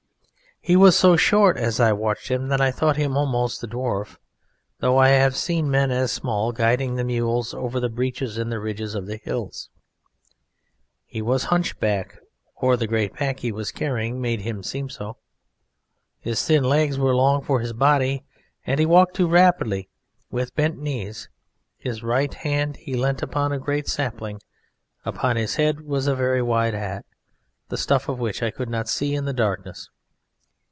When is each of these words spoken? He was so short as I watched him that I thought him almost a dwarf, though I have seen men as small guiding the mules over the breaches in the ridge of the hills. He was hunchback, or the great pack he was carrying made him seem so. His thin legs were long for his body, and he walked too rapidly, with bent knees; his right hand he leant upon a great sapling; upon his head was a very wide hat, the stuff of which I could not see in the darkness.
He 0.63 0.75
was 0.75 0.95
so 0.95 1.15
short 1.17 1.57
as 1.57 1.79
I 1.79 1.91
watched 1.91 2.27
him 2.29 2.49
that 2.49 2.61
I 2.61 2.69
thought 2.69 2.95
him 2.95 3.17
almost 3.17 3.63
a 3.63 3.67
dwarf, 3.67 4.17
though 4.77 4.95
I 4.99 5.07
have 5.09 5.35
seen 5.35 5.71
men 5.71 5.89
as 5.89 6.11
small 6.11 6.51
guiding 6.51 6.93
the 6.93 7.03
mules 7.03 7.51
over 7.55 7.79
the 7.79 7.89
breaches 7.89 8.37
in 8.37 8.49
the 8.51 8.59
ridge 8.59 8.79
of 8.81 9.07
the 9.07 9.17
hills. 9.17 9.71
He 11.07 11.19
was 11.19 11.45
hunchback, 11.45 12.19
or 12.55 12.77
the 12.77 12.85
great 12.85 13.15
pack 13.15 13.39
he 13.39 13.51
was 13.51 13.71
carrying 13.71 14.21
made 14.21 14.41
him 14.41 14.61
seem 14.61 14.87
so. 14.87 15.17
His 16.19 16.45
thin 16.45 16.63
legs 16.63 16.99
were 16.99 17.15
long 17.15 17.41
for 17.41 17.59
his 17.59 17.73
body, 17.73 18.23
and 18.63 18.79
he 18.79 18.85
walked 18.85 19.15
too 19.15 19.27
rapidly, 19.27 19.89
with 20.29 20.53
bent 20.53 20.77
knees; 20.77 21.27
his 21.79 22.03
right 22.03 22.35
hand 22.35 22.75
he 22.77 22.93
leant 22.93 23.23
upon 23.23 23.51
a 23.51 23.57
great 23.57 23.87
sapling; 23.87 24.39
upon 25.05 25.37
his 25.37 25.55
head 25.55 25.81
was 25.87 26.05
a 26.05 26.13
very 26.13 26.43
wide 26.43 26.75
hat, 26.75 27.03
the 27.69 27.77
stuff 27.77 28.07
of 28.07 28.19
which 28.19 28.43
I 28.43 28.51
could 28.51 28.69
not 28.69 28.87
see 28.87 29.15
in 29.15 29.25
the 29.25 29.33
darkness. 29.33 29.89